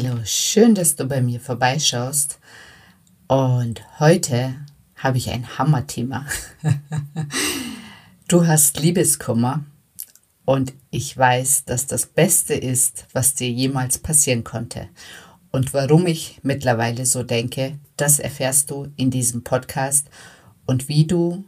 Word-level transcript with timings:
Hallo, 0.00 0.20
schön, 0.24 0.76
dass 0.76 0.94
du 0.94 1.06
bei 1.06 1.20
mir 1.20 1.40
vorbeischaust. 1.40 2.38
Und 3.26 3.82
heute 3.98 4.54
habe 4.94 5.18
ich 5.18 5.28
ein 5.30 5.58
Hammerthema. 5.58 6.24
du 8.28 8.46
hast 8.46 8.78
Liebeskummer 8.78 9.64
und 10.44 10.72
ich 10.92 11.16
weiß, 11.16 11.64
dass 11.64 11.88
das 11.88 12.06
Beste 12.06 12.54
ist, 12.54 13.08
was 13.12 13.34
dir 13.34 13.50
jemals 13.50 13.98
passieren 13.98 14.44
konnte. 14.44 14.88
Und 15.50 15.74
warum 15.74 16.06
ich 16.06 16.38
mittlerweile 16.44 17.04
so 17.04 17.24
denke, 17.24 17.80
das 17.96 18.20
erfährst 18.20 18.70
du 18.70 18.92
in 18.94 19.10
diesem 19.10 19.42
Podcast 19.42 20.10
und 20.64 20.88
wie 20.88 21.08
du 21.08 21.44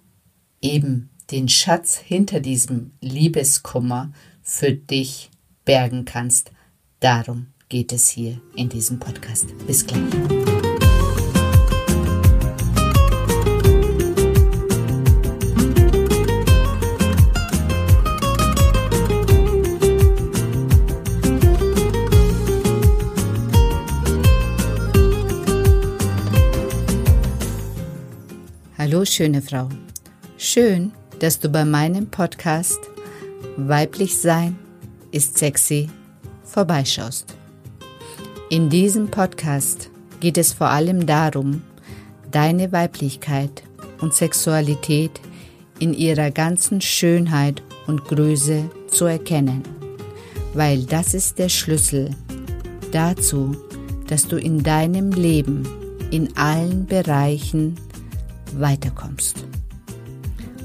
eben 0.60 1.10
den 1.30 1.48
Schatz 1.48 1.98
hinter 1.98 2.40
diesem 2.40 2.94
Liebeskummer 3.00 4.10
für 4.42 4.72
dich 4.72 5.30
bergen 5.64 6.04
kannst. 6.04 6.50
Darum 6.98 7.46
geht 7.70 7.92
es 7.92 8.08
hier 8.08 8.38
in 8.56 8.68
diesem 8.68 8.98
Podcast. 8.98 9.46
Bis 9.66 9.86
gleich. 9.86 10.00
Hallo 28.76 29.04
schöne 29.04 29.40
Frau. 29.40 29.68
Schön, 30.36 30.90
dass 31.20 31.38
du 31.38 31.48
bei 31.48 31.64
meinem 31.64 32.10
Podcast 32.10 32.80
Weiblich 33.56 34.18
Sein 34.18 34.58
ist 35.12 35.38
sexy 35.38 35.88
vorbeischaust. 36.42 37.39
In 38.52 38.68
diesem 38.68 39.06
Podcast 39.12 39.90
geht 40.18 40.36
es 40.36 40.52
vor 40.52 40.70
allem 40.70 41.06
darum, 41.06 41.62
deine 42.32 42.72
Weiblichkeit 42.72 43.62
und 44.00 44.12
Sexualität 44.12 45.20
in 45.78 45.94
ihrer 45.94 46.32
ganzen 46.32 46.80
Schönheit 46.80 47.62
und 47.86 48.06
Größe 48.06 48.68
zu 48.88 49.04
erkennen, 49.04 49.62
weil 50.52 50.82
das 50.82 51.14
ist 51.14 51.38
der 51.38 51.48
Schlüssel 51.48 52.10
dazu, 52.90 53.56
dass 54.08 54.26
du 54.26 54.36
in 54.36 54.64
deinem 54.64 55.12
Leben 55.12 55.62
in 56.10 56.36
allen 56.36 56.86
Bereichen 56.86 57.76
weiterkommst. 58.56 59.44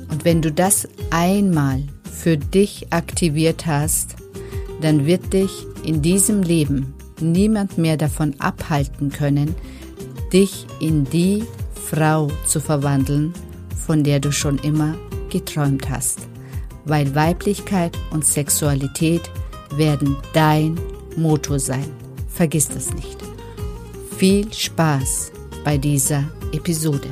Und 0.10 0.26
wenn 0.26 0.42
du 0.42 0.52
das 0.52 0.88
einmal 1.12 1.84
für 2.12 2.36
dich 2.36 2.92
aktiviert 2.92 3.68
hast, 3.68 4.16
dann 4.82 5.06
wird 5.06 5.34
dich 5.34 5.52
in 5.84 6.02
diesem 6.02 6.42
Leben 6.42 6.95
niemand 7.22 7.78
mehr 7.78 7.98
davon 7.98 8.34
abhalten 8.40 9.10
können, 9.10 9.56
dich 10.34 10.66
in 10.80 11.06
die 11.06 11.44
Frau 11.90 12.30
zu 12.46 12.60
verwandeln, 12.60 13.34
von 13.86 14.04
der 14.04 14.20
du 14.20 14.32
schon 14.32 14.58
immer 14.60 14.96
geträumt 15.30 15.90
hast, 15.90 16.28
weil 16.86 17.14
Weiblichkeit 17.16 17.98
und 18.12 18.26
Sexualität 18.26 19.30
werden 19.76 20.16
dein 20.34 20.80
Motto 21.16 21.58
sein. 21.58 21.86
Vergiss 22.28 22.68
das 22.68 22.94
nicht. 22.94 23.18
Viel 24.18 24.52
Spaß 24.52 25.32
bei 25.64 25.78
dieser 25.78 26.24
Episode. 26.52 27.10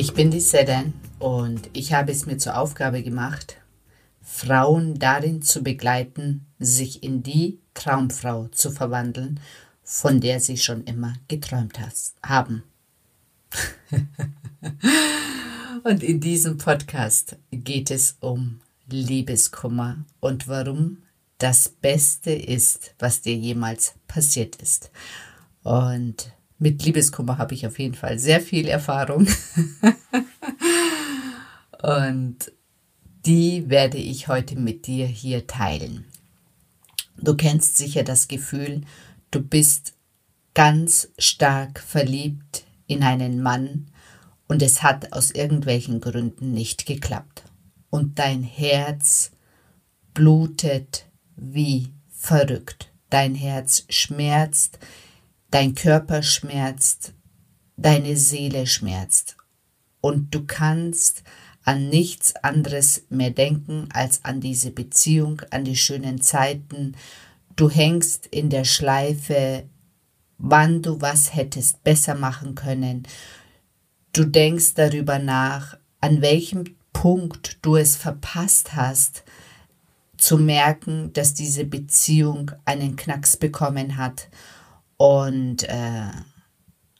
Ich 0.00 0.14
bin 0.14 0.30
die 0.30 0.40
Sedan 0.40 0.94
und 1.18 1.68
ich 1.74 1.92
habe 1.92 2.10
es 2.10 2.24
mir 2.24 2.38
zur 2.38 2.56
Aufgabe 2.56 3.02
gemacht, 3.02 3.56
Frauen 4.22 4.98
darin 4.98 5.42
zu 5.42 5.62
begleiten, 5.62 6.46
sich 6.58 7.02
in 7.02 7.22
die 7.22 7.58
Traumfrau 7.74 8.48
zu 8.48 8.70
verwandeln, 8.70 9.40
von 9.82 10.22
der 10.22 10.40
sie 10.40 10.56
schon 10.56 10.84
immer 10.84 11.12
geträumt 11.28 11.78
haben. 12.22 12.62
und 15.84 16.02
in 16.02 16.18
diesem 16.18 16.56
Podcast 16.56 17.36
geht 17.50 17.90
es 17.90 18.16
um 18.20 18.62
Liebeskummer 18.88 20.06
und 20.20 20.48
warum 20.48 21.02
das 21.36 21.68
Beste 21.68 22.32
ist, 22.32 22.94
was 22.98 23.20
dir 23.20 23.36
jemals 23.36 23.92
passiert 24.08 24.56
ist. 24.62 24.90
Und 25.62 26.32
mit 26.60 26.84
Liebeskummer 26.84 27.38
habe 27.38 27.54
ich 27.54 27.66
auf 27.66 27.78
jeden 27.78 27.94
Fall 27.94 28.18
sehr 28.18 28.40
viel 28.40 28.68
Erfahrung. 28.68 29.26
Und 31.82 32.52
die 33.24 33.68
werde 33.68 33.98
ich 33.98 34.28
heute 34.28 34.56
mit 34.56 34.86
dir 34.86 35.06
hier 35.06 35.46
teilen. 35.46 36.04
Du 37.16 37.34
kennst 37.34 37.78
sicher 37.78 38.02
das 38.02 38.28
Gefühl, 38.28 38.82
du 39.30 39.40
bist 39.40 39.94
ganz 40.54 41.08
stark 41.18 41.80
verliebt 41.80 42.64
in 42.86 43.02
einen 43.02 43.42
Mann 43.42 43.86
und 44.48 44.62
es 44.62 44.82
hat 44.82 45.12
aus 45.12 45.30
irgendwelchen 45.30 46.00
Gründen 46.00 46.52
nicht 46.52 46.86
geklappt. 46.86 47.44
Und 47.88 48.18
dein 48.18 48.42
Herz 48.42 49.30
blutet 50.12 51.06
wie 51.36 51.88
verrückt. 52.10 52.92
Dein 53.08 53.34
Herz 53.34 53.84
schmerzt, 53.88 54.78
dein 55.50 55.74
Körper 55.74 56.22
schmerzt, 56.22 57.12
deine 57.76 58.16
Seele 58.16 58.66
schmerzt 58.66 59.36
und 60.00 60.34
du 60.34 60.44
kannst 60.46 61.22
an 61.64 61.88
nichts 61.88 62.34
anderes 62.36 63.02
mehr 63.10 63.30
denken 63.30 63.88
als 63.92 64.24
an 64.24 64.40
diese 64.40 64.70
Beziehung, 64.70 65.42
an 65.50 65.64
die 65.64 65.76
schönen 65.76 66.20
Zeiten. 66.20 66.96
Du 67.54 67.68
hängst 67.68 68.26
in 68.26 68.48
der 68.48 68.64
Schleife, 68.64 69.64
wann 70.38 70.82
du 70.82 71.00
was 71.00 71.34
hättest 71.34 71.84
besser 71.84 72.14
machen 72.14 72.54
können. 72.54 73.02
Du 74.12 74.24
denkst 74.24 74.74
darüber 74.74 75.18
nach, 75.18 75.76
an 76.00 76.22
welchem 76.22 76.76
Punkt 76.92 77.58
du 77.62 77.76
es 77.76 77.96
verpasst 77.96 78.74
hast, 78.74 79.22
zu 80.16 80.38
merken, 80.38 81.12
dass 81.12 81.34
diese 81.34 81.64
Beziehung 81.64 82.52
einen 82.64 82.96
Knacks 82.96 83.36
bekommen 83.36 83.96
hat 83.96 84.28
und 85.00 85.62
äh, 85.62 86.10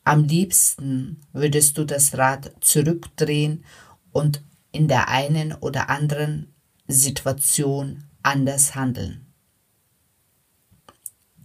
am 0.05 0.25
liebsten 0.25 1.21
würdest 1.35 1.77
du 1.77 1.85
das 1.85 2.17
Rad 2.17 2.51
zurückdrehen 2.63 3.63
und 4.11 4.43
in 4.73 4.89
der 4.89 5.09
einen 5.09 5.53
oder 5.53 5.91
anderen 5.91 6.55
Situation 6.89 8.05
anders 8.23 8.75
handeln. 8.75 9.27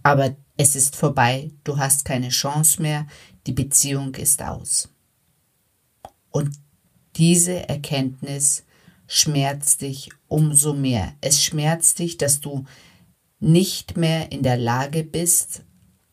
Aber 0.02 0.34
es 0.56 0.76
ist 0.76 0.96
vorbei, 0.96 1.50
du 1.62 1.76
hast 1.76 2.06
keine 2.06 2.30
Chance 2.30 2.80
mehr, 2.80 3.06
die 3.46 3.52
Beziehung 3.52 4.14
ist 4.14 4.40
aus. 4.40 4.88
Und 6.30 6.56
diese 7.16 7.68
Erkenntnis 7.68 8.64
schmerzt 9.06 9.82
dich 9.82 10.08
umso 10.26 10.72
mehr. 10.72 11.16
Es 11.20 11.44
schmerzt 11.44 11.98
dich, 11.98 12.16
dass 12.16 12.40
du 12.40 12.64
nicht 13.40 13.98
mehr 13.98 14.32
in 14.32 14.42
der 14.42 14.56
Lage 14.56 15.04
bist, 15.04 15.66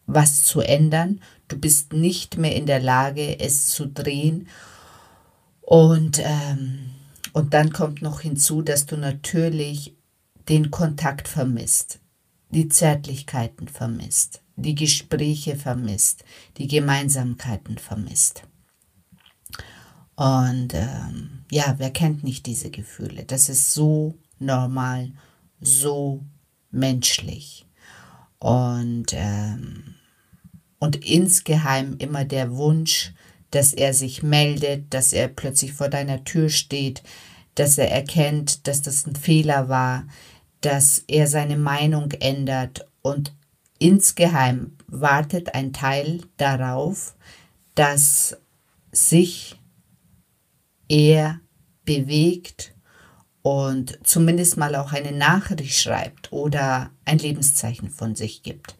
was 0.06 0.44
zu 0.46 0.62
ändern. 0.62 1.22
Du 1.48 1.58
bist 1.58 1.94
nicht 1.94 2.38
mehr 2.38 2.56
in 2.56 2.66
der 2.66 2.82
Lage, 2.82 3.40
es 3.40 3.68
zu 3.68 3.88
drehen. 3.88 4.48
Und, 5.62 6.20
ähm, 6.24 6.92
und 7.32 7.54
dann 7.54 7.72
kommt 7.72 8.02
noch 8.02 8.22
hinzu, 8.22 8.62
dass 8.62 8.86
du 8.86 8.98
natürlich 8.98 9.96
den 10.50 10.72
Kontakt 10.72 11.28
vermisst, 11.28 12.00
die 12.50 12.68
Zärtlichkeiten 12.68 13.68
vermisst, 13.68 14.42
die 14.56 14.76
Gespräche 14.76 15.56
vermisst, 15.56 16.26
die 16.58 16.68
Gemeinsamkeiten 16.68 17.78
vermisst. 17.78 18.44
Und 20.16 20.74
ähm, 20.74 21.46
ja, 21.50 21.76
wer 21.78 21.92
kennt 21.92 22.24
nicht 22.24 22.46
diese 22.46 22.70
Gefühle? 22.70 23.24
Das 23.24 23.50
ist 23.50 23.74
so 23.74 24.16
normal, 24.38 25.12
so 25.60 26.24
menschlich. 26.72 27.66
Und, 28.38 29.08
ähm, 29.14 29.93
und 30.84 30.98
insgeheim 31.10 31.96
immer 32.00 32.26
der 32.26 32.58
Wunsch, 32.58 33.14
dass 33.52 33.72
er 33.72 33.94
sich 33.94 34.22
meldet, 34.22 34.94
dass 34.94 35.14
er 35.14 35.30
plötzlich 35.30 35.72
vor 35.72 35.88
deiner 35.88 36.26
Tür 36.26 36.50
steht, 36.50 37.04
dass 37.56 37.78
er 37.78 37.90
erkennt, 37.90 38.68
dass 38.68 38.82
das 38.82 39.08
ein 39.08 39.16
Fehler 39.16 39.70
war, 39.70 40.06
dass 40.60 41.00
er 41.08 41.28
seine 41.28 41.56
Meinung 41.56 42.12
ändert 42.12 42.86
und 43.02 43.34
insgeheim 43.80 44.76
wartet 44.88 45.56
ein 45.56 45.72
Teil 45.72 46.20
darauf, 46.36 47.16
dass 47.76 48.36
sich 48.92 49.56
er 50.90 51.40
bewegt 51.86 52.76
und 53.42 54.06
zumindest 54.06 54.58
mal 54.58 54.76
auch 54.76 54.92
eine 54.92 55.14
Nachricht 55.14 55.80
schreibt 55.80 56.34
oder 56.34 56.92
ein 57.06 57.20
Lebenszeichen 57.20 57.90
von 57.90 58.16
sich 58.16 58.44
gibt. 58.44 58.76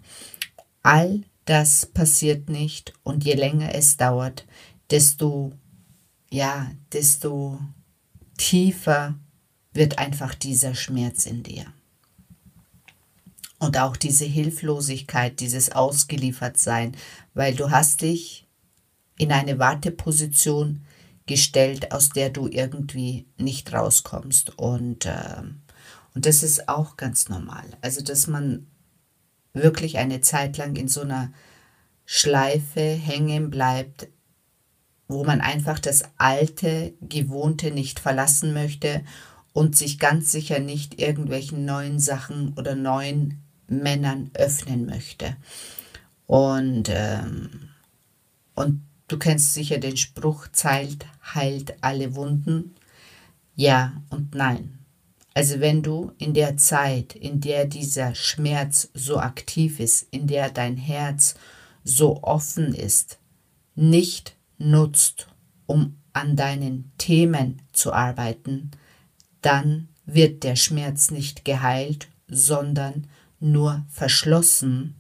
All 0.82 1.24
das 1.46 1.86
passiert 1.86 2.50
nicht 2.50 2.94
und 3.04 3.24
je 3.24 3.34
länger 3.34 3.76
es 3.76 3.98
dauert, 3.98 4.46
desto 4.90 5.54
ja, 6.34 6.72
desto 6.92 7.60
tiefer 8.38 9.14
wird 9.72 10.00
einfach 10.00 10.34
dieser 10.34 10.74
Schmerz 10.74 11.28
in 11.28 11.44
dir. 11.44 11.66
Und 13.60 13.78
auch 13.78 13.96
diese 13.96 14.26
Hilflosigkeit, 14.26 15.40
dieses 15.40 15.72
Ausgeliefertsein, 15.72 16.98
weil 17.36 17.54
du 17.54 17.70
hast 17.70 18.02
dich 18.02 18.48
in 19.20 19.32
eine 19.32 19.60
Warteposition 19.60 20.84
gestellt, 21.28 21.92
aus 21.92 22.10
der 22.10 22.32
du 22.32 22.48
irgendwie 22.48 23.28
nicht 23.38 23.72
rauskommst. 23.72 24.58
Und, 24.58 25.06
äh, 25.06 25.44
und 26.16 26.26
das 26.26 26.42
ist 26.42 26.68
auch 26.68 26.98
ganz 26.98 27.30
normal. 27.30 27.66
Also, 27.82 28.04
dass 28.04 28.26
man 28.26 28.66
wirklich 29.54 29.98
eine 29.98 30.22
Zeit 30.22 30.58
lang 30.58 30.76
in 30.76 30.88
so 30.88 31.02
einer 31.02 31.32
Schleife 32.06 32.82
hängen 32.82 33.50
bleibt, 33.50 34.08
wo 35.08 35.24
man 35.24 35.42
einfach 35.42 35.80
das 35.80 36.04
alte, 36.18 36.94
gewohnte 37.02 37.72
nicht 37.72 38.00
verlassen 38.00 38.54
möchte 38.54 39.04
und 39.54 39.78
sich 39.78 40.00
ganz 40.00 40.32
sicher 40.32 40.60
nicht 40.60 41.00
irgendwelchen 41.00 41.66
neuen 41.66 42.00
Sachen 42.00 42.54
oder 42.58 42.76
neuen 42.76 43.44
Männern 43.68 44.32
öffnen 44.34 44.86
möchte. 44.86 45.38
Und, 46.26 46.90
ähm, 46.90 47.70
und 48.56 48.82
Du 49.14 49.20
kennst 49.20 49.54
sicher 49.54 49.78
den 49.78 49.96
Spruch, 49.96 50.48
Zeit 50.48 51.06
heilt 51.36 51.76
alle 51.82 52.16
Wunden. 52.16 52.74
Ja 53.56 54.02
und 54.10 54.34
nein. 54.34 54.80
Also 55.34 55.60
wenn 55.60 55.82
du 55.82 56.12
in 56.20 56.34
der 56.34 56.58
Zeit, 56.58 57.16
in 57.16 57.42
der 57.42 57.66
dieser 57.66 58.14
Schmerz 58.14 58.90
so 58.94 59.18
aktiv 59.18 59.80
ist, 59.80 60.08
in 60.12 60.28
der 60.28 60.52
dein 60.52 60.78
Herz 60.78 61.36
so 61.84 62.22
offen 62.24 62.74
ist, 62.74 63.18
nicht 63.76 64.36
nutzt, 64.58 65.28
um 65.66 65.98
an 66.14 66.36
deinen 66.36 66.92
Themen 66.98 67.62
zu 67.72 67.94
arbeiten, 67.94 68.72
dann 69.42 69.90
wird 70.06 70.44
der 70.44 70.56
Schmerz 70.56 71.10
nicht 71.10 71.46
geheilt, 71.46 72.08
sondern 72.28 73.08
nur 73.40 73.86
verschlossen. 73.90 74.96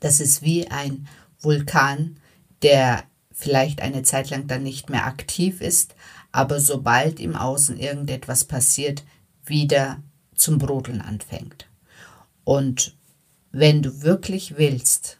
Das 0.00 0.20
ist 0.20 0.42
wie 0.42 0.68
ein 0.68 1.06
Vulkan, 1.40 2.16
der 2.62 3.04
vielleicht 3.32 3.80
eine 3.80 4.02
Zeit 4.02 4.30
lang 4.30 4.48
dann 4.48 4.64
nicht 4.64 4.90
mehr 4.90 5.06
aktiv 5.06 5.60
ist, 5.60 5.94
aber 6.32 6.60
sobald 6.60 7.20
im 7.20 7.36
Außen 7.36 7.78
irgendetwas 7.78 8.44
passiert, 8.44 9.04
wieder 9.48 10.02
zum 10.34 10.58
Brodeln 10.58 11.00
anfängt. 11.00 11.68
Und 12.44 12.96
wenn 13.50 13.82
du 13.82 14.02
wirklich 14.02 14.56
willst, 14.56 15.18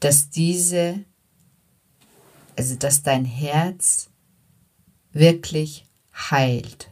dass 0.00 0.30
diese, 0.30 1.04
also 2.56 2.76
dass 2.76 3.02
dein 3.02 3.24
Herz 3.24 4.10
wirklich 5.12 5.86
heilt, 6.14 6.90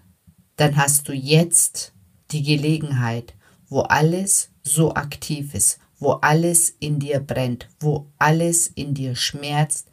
dann 0.57 0.77
hast 0.77 1.09
du 1.09 1.13
jetzt 1.13 1.93
die 2.31 2.43
Gelegenheit, 2.43 3.35
wo 3.69 3.81
alles 3.81 4.51
so 4.63 4.95
aktiv 4.95 5.55
ist, 5.55 5.79
wo 5.99 6.13
alles 6.13 6.71
in 6.81 6.99
dir 6.99 7.21
brennt, 7.21 7.69
wo 7.81 8.11
alles 8.19 8.67
in 8.69 8.95
dir 8.95 9.17
schmerzt, 9.17 9.89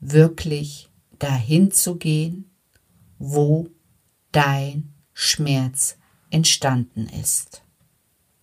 wirklich 0.00 0.88
dahin 1.18 1.70
zu 1.70 1.96
gehen, 1.96 2.50
wo 3.18 3.68
dein 4.32 4.92
Schmerz 5.22 5.96
entstanden 6.30 7.08
ist. 7.08 7.62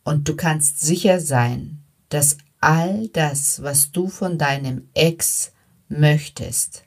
Und 0.03 0.27
du 0.29 0.35
kannst 0.35 0.79
sicher 0.79 1.19
sein, 1.19 1.83
dass 2.09 2.37
all 2.61 3.09
das, 3.09 3.61
was 3.61 3.91
du 3.91 4.07
von 4.07 4.37
deinem 4.37 4.87
Ex 4.93 5.51
möchtest, 5.89 6.85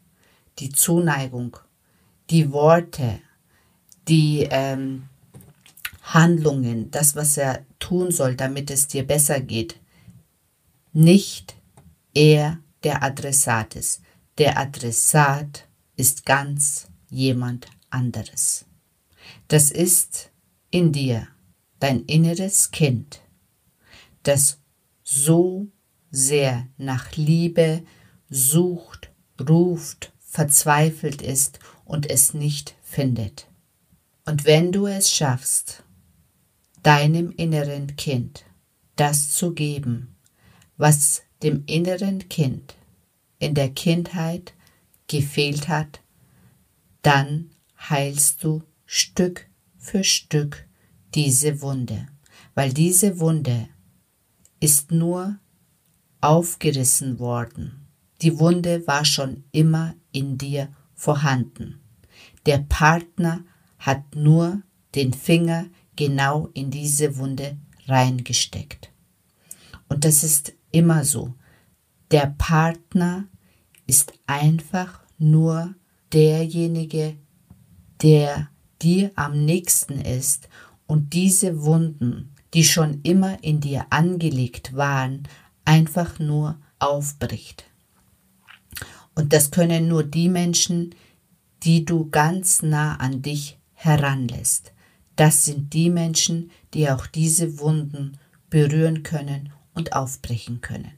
die 0.59 0.71
Zuneigung, 0.71 1.57
die 2.31 2.53
Worte, 2.53 3.21
die 4.09 4.49
ähm, 4.51 5.09
Handlungen, 6.03 6.91
das, 6.91 7.15
was 7.15 7.37
er 7.37 7.65
tun 7.79 8.11
soll, 8.11 8.35
damit 8.35 8.71
es 8.71 8.89
dir 8.89 9.07
besser 9.07 9.41
geht, 9.41 9.79
nicht 10.93 11.55
er 12.15 12.59
der 12.83 13.03
Adressat 13.03 13.77
ist. 13.77 14.03
Der 14.39 14.59
Adressat 14.59 15.69
ist 15.97 16.25
ganz 16.27 16.89
jemand 17.09 17.67
anderes. 17.91 18.65
Das 19.49 19.71
ist 19.71 20.31
in 20.71 20.93
dir 20.93 21.29
dein 21.79 22.05
inneres 22.05 22.71
Kind, 22.71 23.21
das 24.23 24.61
so 25.03 25.69
sehr 26.11 26.69
nach 26.77 27.17
Liebe 27.17 27.83
sucht, 28.29 29.11
ruft, 29.41 30.13
verzweifelt 30.21 31.21
ist 31.23 31.59
und 31.85 32.09
es 32.09 32.35
nicht 32.35 32.75
findet. 32.83 33.49
Und 34.25 34.45
wenn 34.45 34.73
du 34.73 34.87
es 34.87 35.11
schaffst, 35.11 35.83
deinem 36.83 37.33
inneren 37.33 37.97
Kind 37.97 38.45
das 38.97 39.33
zu 39.35 39.53
geben, 39.53 40.17
was 40.77 41.23
dem 41.43 41.65
inneren 41.67 42.29
Kind 42.29 42.77
in 43.39 43.55
der 43.55 43.71
Kindheit 43.71 44.55
gefehlt 45.09 45.69
hat, 45.69 46.01
dann 47.03 47.51
heilst 47.79 48.45
du 48.45 48.63
Stück 48.95 49.49
für 49.79 50.05
Stück 50.05 50.69
diese 51.15 51.63
Wunde, 51.63 52.09
weil 52.55 52.75
diese 52.75 53.21
Wunde 53.21 53.71
ist 54.61 54.91
nur 54.91 55.39
aufgerissen 56.21 57.19
worden. 57.19 57.87
Die 58.21 58.39
Wunde 58.39 58.87
war 58.87 59.07
schon 59.07 59.45
immer 59.51 59.95
in 60.13 60.37
dir 60.37 60.69
vorhanden. 60.95 61.81
Der 62.45 62.59
Partner 62.59 63.43
hat 63.79 64.15
nur 64.15 64.61
den 64.95 65.15
Finger 65.15 65.69
genau 65.97 66.51
in 66.53 66.71
diese 66.71 67.17
Wunde 67.17 67.57
reingesteckt. 67.89 68.93
Und 69.89 70.05
das 70.05 70.23
ist 70.23 70.53
immer 70.71 71.07
so. 71.07 71.33
Der 72.11 72.35
Partner 72.37 73.27
ist 73.87 74.13
einfach 74.27 75.01
nur 75.17 75.75
derjenige, 76.13 77.17
der 78.03 78.52
dir 78.83 79.11
am 79.15 79.45
nächsten 79.45 80.01
ist 80.01 80.49
und 80.87 81.13
diese 81.13 81.63
Wunden, 81.63 82.35
die 82.55 82.65
schon 82.65 83.01
immer 83.03 83.43
in 83.43 83.61
dir 83.61 83.87
angelegt 83.91 84.75
waren, 84.75 85.23
einfach 85.65 86.19
nur 86.19 86.59
aufbricht. 86.79 87.65
Und 89.15 89.33
das 89.33 89.51
können 89.51 89.89
nur 89.89 90.05
die 90.05 90.29
Menschen, 90.29 90.95
die 91.63 91.85
du 91.85 92.11
ganz 92.11 92.63
nah 92.63 92.97
an 92.97 93.23
dich 93.23 93.59
heranlässt. 93.75 94.73
Das 95.17 95.45
sind 95.45 95.73
die 95.73 95.91
Menschen, 95.91 96.51
die 96.75 96.91
auch 96.91 97.07
diese 97.07 97.59
Wunden 97.59 98.19
berühren 98.51 99.03
können 99.03 99.53
und 99.75 99.93
aufbrechen 99.93 100.61
können. 100.61 100.93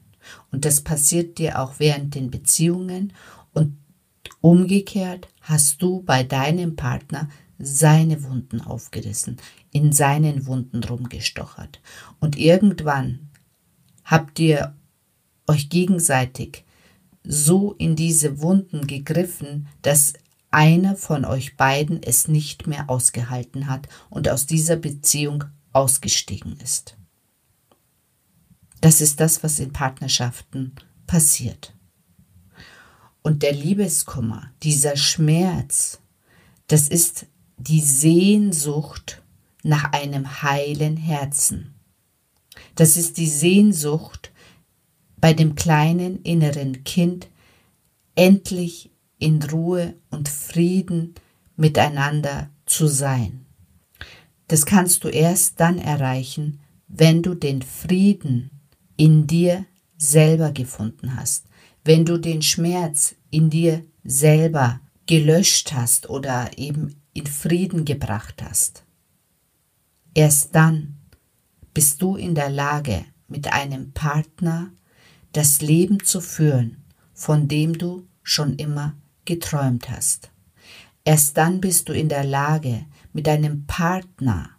Und 0.51 0.65
das 0.65 0.81
passiert 0.81 1.37
dir 1.37 1.59
auch 1.59 1.75
während 1.77 2.15
den 2.15 2.31
Beziehungen 2.31 3.13
und 3.53 3.77
umgekehrt 4.41 5.27
hast 5.41 5.81
du 5.81 6.01
bei 6.01 6.23
deinem 6.23 6.75
Partner 6.75 7.29
seine 7.57 8.23
Wunden 8.23 8.61
aufgerissen, 8.61 9.37
in 9.71 9.91
seinen 9.91 10.45
Wunden 10.45 10.83
rumgestochert. 10.83 11.81
Und 12.19 12.37
irgendwann 12.37 13.29
habt 14.03 14.39
ihr 14.39 14.75
euch 15.47 15.69
gegenseitig 15.69 16.65
so 17.23 17.73
in 17.73 17.95
diese 17.95 18.41
Wunden 18.41 18.87
gegriffen, 18.87 19.67
dass 19.81 20.13
einer 20.51 20.95
von 20.95 21.25
euch 21.25 21.57
beiden 21.57 22.01
es 22.01 22.27
nicht 22.27 22.67
mehr 22.67 22.89
ausgehalten 22.89 23.67
hat 23.67 23.89
und 24.09 24.29
aus 24.29 24.45
dieser 24.45 24.75
Beziehung 24.75 25.45
ausgestiegen 25.73 26.57
ist. 26.63 26.97
Das 28.81 29.01
ist 29.01 29.19
das, 29.19 29.43
was 29.43 29.59
in 29.59 29.73
Partnerschaften 29.73 30.75
passiert. 31.07 31.73
Und 33.21 33.41
der 33.41 33.53
Liebeskummer, 33.53 34.51
dieser 34.61 34.95
Schmerz, 34.95 35.99
das 36.67 36.87
ist 36.87 37.25
die 37.57 37.81
Sehnsucht 37.81 39.21
nach 39.63 39.91
einem 39.93 40.41
heilen 40.43 40.97
Herzen. 40.97 41.73
Das 42.75 42.97
ist 42.97 43.17
die 43.17 43.27
Sehnsucht 43.27 44.31
bei 45.17 45.33
dem 45.33 45.55
kleinen 45.55 46.21
inneren 46.21 46.83
Kind, 46.83 47.29
endlich 48.15 48.91
in 49.17 49.41
Ruhe 49.41 49.95
und 50.11 50.29
Frieden 50.29 51.15
miteinander 51.55 52.49
zu 52.65 52.87
sein. 52.87 53.45
Das 54.47 54.65
kannst 54.65 55.03
du 55.03 55.07
erst 55.07 55.59
dann 55.59 55.79
erreichen, 55.79 56.59
wenn 56.87 57.23
du 57.23 57.33
den 57.33 57.61
Frieden 57.61 58.51
in 58.97 59.25
dir 59.25 59.65
selber 59.97 60.51
gefunden 60.51 61.15
hast, 61.15 61.45
wenn 61.83 62.05
du 62.05 62.17
den 62.17 62.41
Schmerz 62.41 63.15
in 63.31 63.49
dir 63.49 63.83
selber 64.03 64.79
gelöscht 65.07 65.73
hast 65.73 66.09
oder 66.09 66.57
eben 66.57 66.95
in 67.15 67.25
Frieden 67.25 67.85
gebracht 67.85 68.43
hast. 68.43 68.83
Erst 70.13 70.53
dann 70.53 70.97
bist 71.73 72.01
du 72.01 72.15
in 72.15 72.35
der 72.35 72.49
Lage, 72.49 73.05
mit 73.27 73.51
einem 73.51 73.93
Partner 73.93 74.69
das 75.31 75.61
Leben 75.61 76.03
zu 76.03 76.21
führen, 76.21 76.83
von 77.13 77.47
dem 77.47 77.77
du 77.77 78.05
schon 78.21 78.55
immer 78.57 78.95
geträumt 79.23 79.89
hast. 79.89 80.29
Erst 81.03 81.37
dann 81.37 81.61
bist 81.61 81.89
du 81.89 81.93
in 81.93 82.09
der 82.09 82.23
Lage, 82.23 82.85
mit 83.13 83.27
deinem 83.27 83.65
Partner 83.65 84.49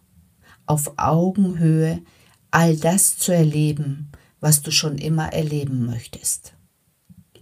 auf 0.65 0.95
Augenhöhe 0.97 2.03
all 2.51 2.77
das 2.77 3.19
zu 3.19 3.33
erleben, 3.33 4.11
was 4.41 4.63
du 4.63 4.71
schon 4.71 4.97
immer 4.97 5.33
erleben 5.33 5.85
möchtest. 5.85 6.55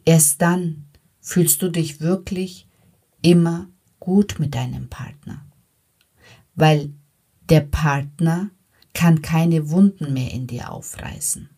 Erst 0.04 0.42
dann 0.42 0.86
fühlst 1.20 1.62
du 1.62 1.68
dich 1.68 2.00
wirklich 2.00 2.66
immer 3.22 3.68
gut 4.04 4.38
mit 4.38 4.54
deinem 4.54 4.90
Partner, 4.90 5.46
weil 6.54 6.92
der 7.48 7.62
Partner 7.62 8.50
kann 8.92 9.22
keine 9.22 9.70
Wunden 9.70 10.12
mehr 10.12 10.30
in 10.30 10.46
dir 10.46 10.70
aufreißen, 10.70 11.48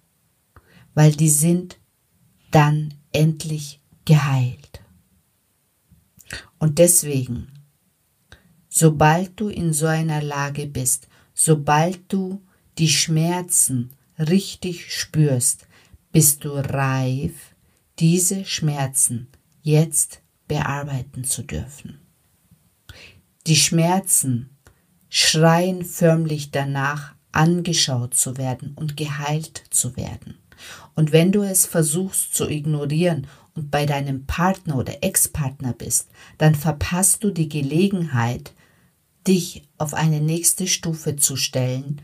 weil 0.95 1.11
die 1.11 1.29
sind 1.29 1.81
dann 2.53 2.95
endlich 3.11 3.83
geheilt. 4.05 4.81
Und 6.61 6.79
deswegen, 6.79 7.49
sobald 8.69 9.41
du 9.41 9.49
in 9.49 9.73
so 9.73 9.87
einer 9.87 10.23
Lage 10.23 10.69
bist, 10.69 11.09
sobald 11.35 12.12
du 12.12 12.45
die 12.79 12.88
Schmerzen 12.88 13.91
richtig 14.21 14.95
spürst, 14.95 15.67
bist 16.12 16.45
du 16.45 16.53
reif, 16.53 17.57
diese 17.99 18.45
Schmerzen 18.45 19.26
jetzt 19.62 20.23
bearbeiten 20.47 21.25
zu 21.25 21.43
dürfen. 21.43 22.05
Die 23.47 23.57
Schmerzen 23.57 24.50
schreien 25.09 25.85
förmlich 25.85 26.50
danach, 26.50 27.15
angeschaut 27.31 28.15
zu 28.15 28.38
werden 28.38 28.73
und 28.75 28.97
geheilt 28.97 29.62
zu 29.71 29.97
werden. 29.97 30.38
Und 30.97 31.12
wenn 31.12 31.31
du 31.31 31.43
es 31.43 31.65
versuchst 31.65 32.35
zu 32.35 32.49
ignorieren 32.49 33.29
und 33.55 33.71
bei 33.71 33.87
deinem 33.87 34.26
Partner 34.26 34.76
oder 34.76 35.05
Ex-Partner 35.05 35.75
bist, 35.75 36.09
dann 36.38 36.57
verpasst 36.57 37.23
du 37.23 37.31
die 37.31 37.49
Gelegenheit, 37.49 38.53
dich 39.29 39.62
auf 39.79 39.95
eine 39.95 40.21
nächste 40.21 40.67
Stufe 40.67 41.15
zu 41.15 41.37
stellen 41.37 42.03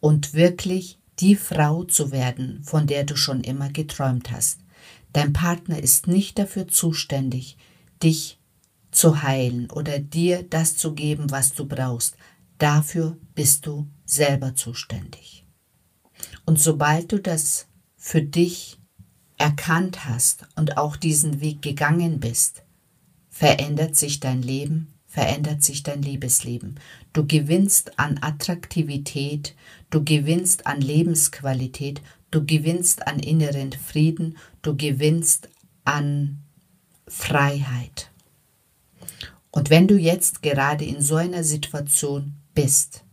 und 0.00 0.34
wirklich 0.34 0.98
die 1.20 1.36
Frau 1.36 1.84
zu 1.84 2.10
werden, 2.10 2.62
von 2.64 2.88
der 2.88 3.04
du 3.04 3.14
schon 3.14 3.42
immer 3.42 3.68
geträumt 3.68 4.32
hast. 4.32 4.58
Dein 5.12 5.32
Partner 5.32 5.80
ist 5.80 6.08
nicht 6.08 6.36
dafür 6.38 6.66
zuständig, 6.66 7.58
dich 8.02 8.39
zu 8.90 9.22
heilen 9.22 9.70
oder 9.70 9.98
dir 9.98 10.42
das 10.42 10.76
zu 10.76 10.94
geben, 10.94 11.30
was 11.30 11.52
du 11.52 11.66
brauchst. 11.66 12.16
Dafür 12.58 13.16
bist 13.34 13.66
du 13.66 13.88
selber 14.04 14.54
zuständig. 14.54 15.46
Und 16.44 16.60
sobald 16.60 17.12
du 17.12 17.18
das 17.18 17.66
für 17.96 18.22
dich 18.22 18.78
erkannt 19.38 20.04
hast 20.04 20.46
und 20.56 20.76
auch 20.76 20.96
diesen 20.96 21.40
Weg 21.40 21.62
gegangen 21.62 22.20
bist, 22.20 22.62
verändert 23.28 23.96
sich 23.96 24.20
dein 24.20 24.42
Leben, 24.42 24.92
verändert 25.06 25.62
sich 25.62 25.82
dein 25.82 26.02
Liebesleben. 26.02 26.78
Du 27.12 27.26
gewinnst 27.26 27.98
an 27.98 28.18
Attraktivität, 28.20 29.54
du 29.88 30.04
gewinnst 30.04 30.66
an 30.66 30.80
Lebensqualität, 30.80 32.02
du 32.30 32.44
gewinnst 32.44 33.06
an 33.06 33.18
inneren 33.18 33.72
Frieden, 33.72 34.36
du 34.62 34.76
gewinnst 34.76 35.48
an 35.84 36.42
Freiheit. 37.08 38.09
Und 39.50 39.70
wenn 39.70 39.88
du 39.88 39.96
jetzt 39.96 40.42
gerade 40.42 40.84
in 40.84 41.02
so 41.02 41.16
einer 41.16 41.44
Situation 41.44 42.34
bist 42.54 43.04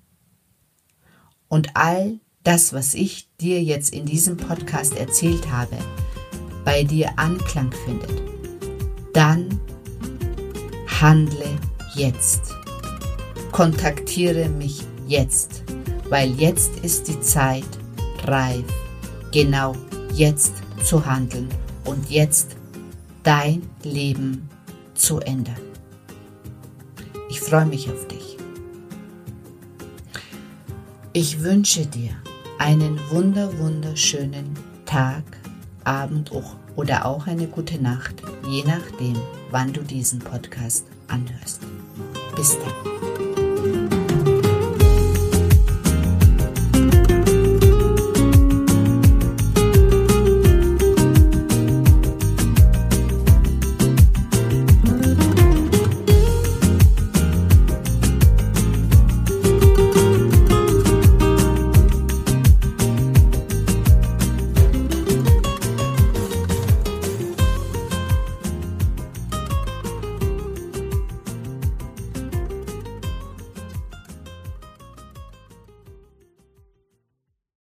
und 1.48 1.75
all 1.75 2.20
das, 2.44 2.74
was 2.74 2.94
ich 2.94 3.29
dir 3.41 3.62
jetzt 3.62 3.94
in 3.94 4.06
diesem 4.06 4.38
Podcast 4.38 4.96
erzählt 4.96 5.51
habe, 5.51 5.77
bei 6.63 6.84
dir 6.84 7.12
Anklang 7.17 7.72
findet, 7.86 8.22
dann 9.13 9.60
handle 11.01 11.60
jetzt. 11.96 12.41
Kontaktiere 13.51 14.50
mich 14.50 14.84
jetzt, 15.08 15.63
weil 16.10 16.32
jetzt 16.39 16.72
ist 16.84 17.08
die 17.08 17.20
Zeit 17.22 17.65
reif, 18.24 18.65
genau 19.32 19.75
jetzt 20.13 20.53
zu 20.84 21.06
handeln 21.06 21.50
und 21.86 22.10
jetzt 22.10 22.56
dein 23.24 23.67
Leben 23.84 24.48
zu 24.94 25.20
ändern. 25.20 25.67
Ich 27.48 27.51
freue 27.51 27.66
mich 27.66 27.89
auf 27.89 28.06
dich. 28.10 28.36
Ich 31.13 31.42
wünsche 31.42 31.86
dir 31.86 32.12
einen 32.60 33.00
wunder 33.10 33.58
wunderschönen 33.58 34.54
Tag, 34.86 35.24
Abend 35.86 36.30
oder 36.75 37.06
auch 37.06 37.25
eine 37.25 37.48
gute 37.48 37.82
Nacht, 37.82 38.22
je 38.50 38.66
nachdem, 38.66 39.16
wann 39.50 39.72
du 39.72 39.82
diesen 39.82 40.20
Podcast 40.20 40.88
anhörst. 41.08 41.62
Bis 42.36 42.58
dann. 42.60 43.07